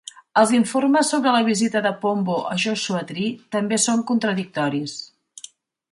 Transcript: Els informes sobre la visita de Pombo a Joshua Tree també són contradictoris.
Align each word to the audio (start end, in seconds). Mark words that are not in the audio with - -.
Els 0.43 0.51
informes 0.59 1.11
sobre 1.13 1.33
la 1.35 1.41
visita 1.49 1.83
de 1.87 1.91
Pombo 2.05 2.39
a 2.53 2.57
Joshua 2.65 3.05
Tree 3.13 3.37
també 3.57 3.81
són 3.85 4.05
contradictoris. 4.13 4.97